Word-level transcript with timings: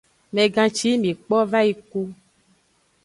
Megan 0.33 0.69
ci 0.75 0.85
yi 0.89 1.01
mi 1.03 1.11
kpo 1.23 1.37
vayi 1.51 1.73
ku. 1.89 2.01